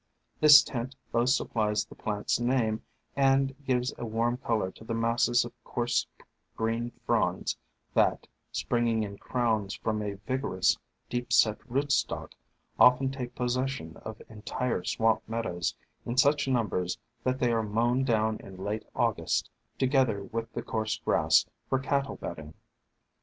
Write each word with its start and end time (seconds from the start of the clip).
This 0.39 0.63
tint 0.63 0.95
both 1.11 1.29
supplies 1.29 1.85
the 1.85 1.93
plant's 1.93 2.39
name 2.39 2.81
and 3.15 3.53
gives 3.63 3.93
a 3.99 4.03
warm 4.03 4.35
color 4.37 4.71
to 4.71 4.83
the 4.83 4.95
masses 4.95 5.45
of 5.45 5.53
coarse 5.63 6.07
green 6.57 6.91
fronds 7.05 7.55
that, 7.93 8.25
springing 8.51 9.03
in 9.03 9.19
crowns 9.19 9.75
from 9.75 10.01
a 10.01 10.15
vig 10.15 10.41
orous, 10.41 10.79
deep 11.07 11.31
set 11.31 11.59
rootstock, 11.69 12.31
often 12.79 13.11
take 13.11 13.35
possession 13.35 13.95
of 13.97 14.19
entire 14.27 14.83
swamp 14.83 15.21
meadows 15.27 15.75
in 16.03 16.17
such 16.17 16.47
numbers 16.47 16.97
that 17.23 17.37
they 17.37 17.51
are 17.51 17.61
mown 17.61 18.03
down 18.03 18.37
in 18.39 18.57
late 18.57 18.87
August, 18.95 19.51
together 19.77 20.23
with 20.23 20.51
the 20.53 20.63
coarse 20.63 20.97
grass, 20.97 21.45
for 21.69 21.77
cattle 21.77 22.15
bedding. 22.15 22.55